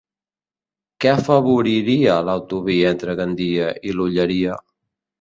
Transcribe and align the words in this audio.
Què 1.03 1.11
afavoriria 1.11 2.17
l'autovia 2.31 2.91
entre 2.97 3.19
Gandia 3.23 3.71
i 3.93 3.99
l'Olleria? 4.01 4.63